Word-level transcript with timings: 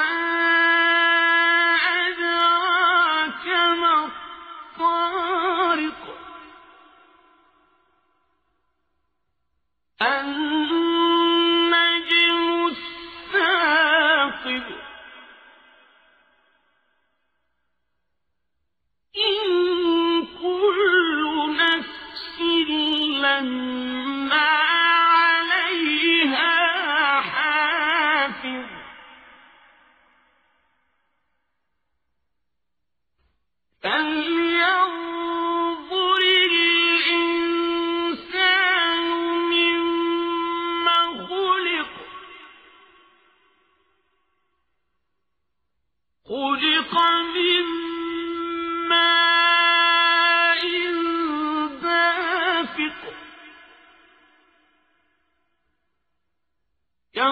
أَدْرَاكَ 2.07 3.46
مَا 3.79 4.05
الطَّارِقُ؟ 4.79 6.03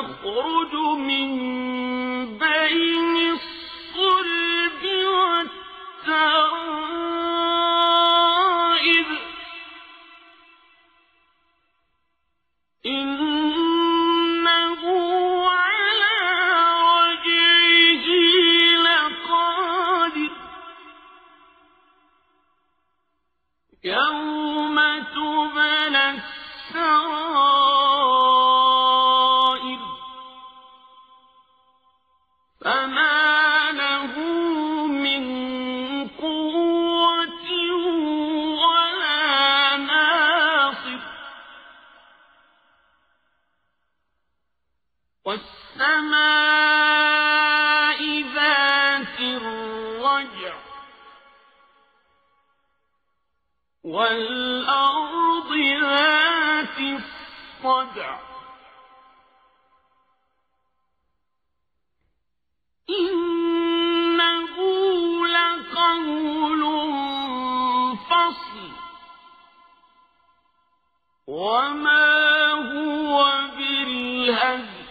يَخْرُجُ 0.08 0.74
مِن 1.00 1.77
وَالْأَرْضِ 53.84 55.52
ذَاتِ 55.82 56.80
الصَّدْعِ. 56.80 58.20
إِنَّهُ 62.90 64.56
لَقَوْلٌ 65.28 66.64
فَصْلٌ. 67.98 68.72
وَمَا 71.28 72.52
هُوَ 72.52 73.24
بِالْهَزْلِ 73.58 74.88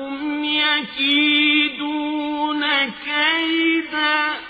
إِنَّهُمْ 0.00 0.44
يَكِيدُونَ 0.44 2.90
كَيْدًا. 2.90 4.40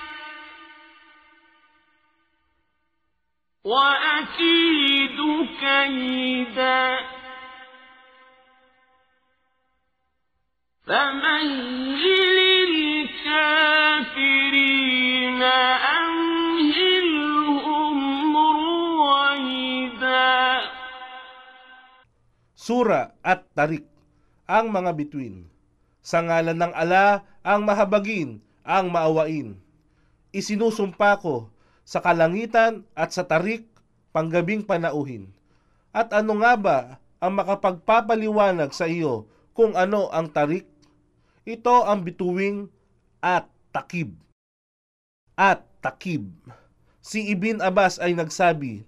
وَأَكِيدُ 3.64 5.48
كَيْدًا. 5.60 6.98
فَمَهِّلِ 10.86 12.38
الْكَافِرِينَ 12.68 15.42
أَمْهِلْهُمْ 16.02 18.36
رُوَيْدًا. 18.36 20.60
at 23.24 23.42
Tarik, 23.56 23.99
ang 24.50 24.74
mga 24.74 24.98
bituin. 24.98 25.46
Sa 26.02 26.18
ngalan 26.26 26.58
ng 26.58 26.74
ala, 26.74 27.22
ang 27.46 27.62
mahabagin, 27.62 28.42
ang 28.66 28.90
maawain. 28.90 29.54
Isinusumpa 30.34 31.22
ko 31.22 31.46
sa 31.86 32.02
kalangitan 32.02 32.82
at 32.98 33.14
sa 33.14 33.22
tarik, 33.22 33.70
panggabing 34.10 34.66
panauhin. 34.66 35.30
At 35.94 36.10
ano 36.10 36.42
nga 36.42 36.58
ba 36.58 36.78
ang 37.22 37.38
makapagpapaliwanag 37.38 38.74
sa 38.74 38.90
iyo 38.90 39.30
kung 39.54 39.78
ano 39.78 40.10
ang 40.10 40.26
tarik? 40.34 40.66
Ito 41.46 41.86
ang 41.86 42.02
bituing 42.02 42.66
at 43.22 43.46
takib. 43.70 44.18
At 45.38 45.62
takib. 45.78 46.26
Si 47.00 47.30
Ibn 47.30 47.62
Abbas 47.62 48.02
ay 48.02 48.18
nagsabi, 48.18 48.84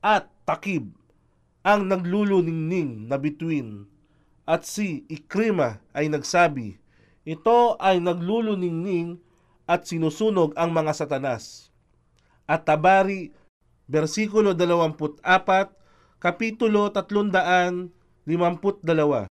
at 0.00 0.32
takib 0.48 0.96
ang 1.60 1.86
nagluluningning 1.92 3.04
na 3.06 3.20
bituin. 3.20 3.84
At 4.50 4.66
si 4.66 5.06
Ikrima 5.06 5.78
ay 5.94 6.10
nagsabi, 6.10 6.74
ito 7.22 7.78
ay 7.78 8.02
nagluluningning 8.02 9.22
at 9.70 9.86
sinusunog 9.86 10.58
ang 10.58 10.74
mga 10.74 10.90
satanas. 10.90 11.70
At 12.50 12.66
Tabari, 12.66 13.30
versikulo 13.86 14.50
24, 14.58 15.22
kapitulo 16.18 16.90
352. 16.90 19.30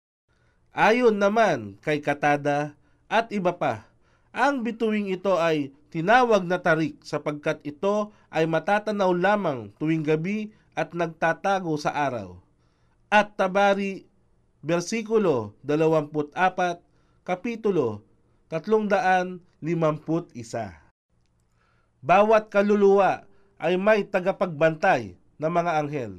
Ayon 0.75 1.15
naman 1.15 1.79
kay 1.79 2.03
Katada 2.03 2.75
at 3.07 3.31
iba 3.31 3.55
pa, 3.55 3.87
ang 4.35 4.67
bituing 4.67 5.15
ito 5.15 5.39
ay 5.39 5.71
tinawag 5.95 6.43
na 6.43 6.59
tarik 6.59 6.99
sapagkat 7.07 7.63
ito 7.63 8.11
ay 8.27 8.51
matatanaw 8.51 9.15
lamang 9.15 9.71
tuwing 9.79 10.03
gabi 10.03 10.51
at 10.75 10.91
nagtatago 10.91 11.71
sa 11.79 11.95
araw. 11.95 12.35
At 13.07 13.39
Tabari, 13.39 14.11
versikulo 14.65 15.53
24, 15.61 16.33
kapitulo 17.21 18.01
351. 18.49 19.61
Bawat 22.01 22.49
kaluluwa 22.49 23.29
ay 23.61 23.77
may 23.77 24.01
tagapagbantay 24.09 25.13
na 25.37 25.53
mga 25.53 25.71
anghel, 25.85 26.17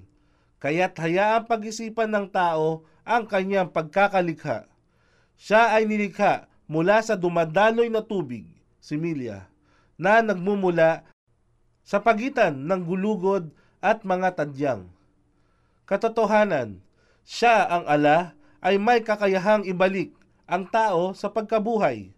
kaya't 0.63 0.95
hayaang 0.95 1.51
pag-isipan 1.51 2.07
ng 2.15 2.31
tao 2.31 2.87
ang 3.03 3.27
kanyang 3.27 3.67
pagkakalikha. 3.67 4.71
Siya 5.35 5.75
ay 5.75 5.91
nilikha 5.91 6.47
mula 6.71 7.03
sa 7.03 7.19
dumadaloy 7.19 7.91
na 7.91 7.99
tubig, 8.03 8.47
similya, 8.79 9.51
na 9.99 10.23
nagmumula 10.23 11.03
sa 11.83 11.99
pagitan 11.99 12.63
ng 12.63 12.83
gulugod 12.87 13.51
at 13.83 14.07
mga 14.07 14.39
tadyang. 14.39 14.87
Katotohanan, 15.87 16.83
siya 17.27 17.67
ang 17.67 17.87
ala 17.91 18.36
ay 18.67 18.83
may 18.83 18.99
kakayahang 18.99 19.63
ibalik 19.71 20.11
ang 20.51 20.67
tao 20.67 21.15
sa 21.15 21.31
pagkabuhay. 21.31 22.11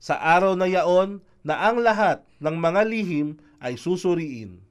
Sa 0.00 0.16
araw 0.16 0.56
na 0.56 0.64
yaon 0.64 1.20
na 1.44 1.60
ang 1.68 1.84
lahat 1.84 2.24
ng 2.40 2.56
mga 2.56 2.88
lihim 2.88 3.36
ay 3.60 3.76
susuriin. 3.76 4.64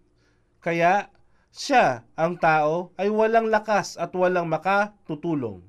Kaya 0.57 1.13
siya, 1.53 2.05
ang 2.13 2.37
tao, 2.37 2.93
ay 2.97 3.09
walang 3.13 3.49
lakas 3.49 3.97
at 3.97 4.13
walang 4.13 4.49
makatutulong. 4.49 5.61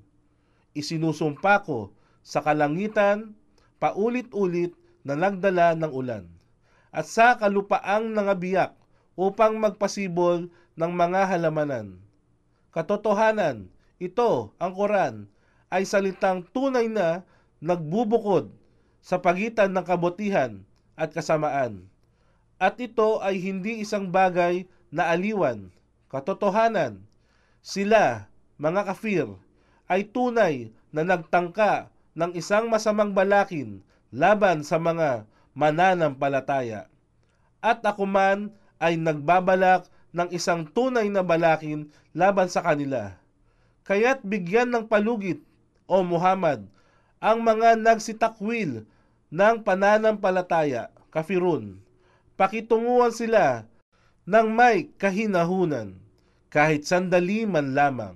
Isinusumpa 0.76 1.64
ko 1.64 1.92
sa 2.20 2.44
kalangitan, 2.44 3.36
paulit-ulit 3.80 4.76
na 5.04 5.16
nagdala 5.16 5.72
ng 5.76 5.92
ulan, 5.92 6.28
at 6.92 7.08
sa 7.08 7.40
kalupaang 7.40 8.12
nangabiyak 8.12 8.76
upang 9.16 9.56
magpasibol 9.56 10.52
ng 10.76 10.92
mga 10.92 11.20
halamanan. 11.32 11.96
Katotohanan, 12.76 13.72
ito, 13.96 14.52
ang 14.60 14.72
Quran, 14.76 15.28
ay 15.70 15.86
salitang 15.86 16.42
tunay 16.50 16.90
na 16.90 17.22
nagbubukod 17.62 18.50
sa 19.00 19.22
pagitan 19.22 19.72
ng 19.72 19.84
kabutihan 19.86 20.60
at 20.98 21.14
kasamaan. 21.14 21.88
At 22.60 22.76
ito 22.76 23.24
ay 23.24 23.40
hindi 23.40 23.80
isang 23.80 24.12
bagay 24.12 24.68
na 24.92 25.08
aliwan, 25.08 25.72
katotohanan. 26.12 27.00
Sila, 27.64 28.28
mga 28.60 28.92
kafir, 28.92 29.30
ay 29.88 30.04
tunay 30.04 30.68
na 30.92 31.06
nagtangka 31.06 31.88
ng 32.12 32.36
isang 32.36 32.68
masamang 32.68 33.16
balakin 33.16 33.80
laban 34.12 34.66
sa 34.66 34.76
mga 34.76 35.24
mananampalataya. 35.56 36.90
At 37.64 37.80
ako 37.86 38.04
man 38.04 38.52
ay 38.82 39.00
nagbabalak 39.00 39.88
ng 40.10 40.28
isang 40.34 40.66
tunay 40.66 41.06
na 41.08 41.22
balakin 41.22 41.88
laban 42.12 42.50
sa 42.50 42.60
kanila. 42.60 43.16
Kaya't 43.86 44.20
bigyan 44.26 44.70
ng 44.70 44.84
palugit, 44.90 45.40
O 45.90 46.06
Muhammad, 46.06 46.70
ang 47.18 47.42
mga 47.42 47.74
nagsitakwil 47.74 48.86
ng 49.34 49.56
pananampalataya, 49.66 50.94
kafirun. 51.10 51.82
Pakitunguhan 52.38 53.10
sila 53.10 53.66
ng 54.22 54.46
may 54.54 54.86
kahinahunan, 54.94 55.98
kahit 56.46 56.86
sandali 56.86 57.42
man 57.42 57.74
lamang. 57.74 58.14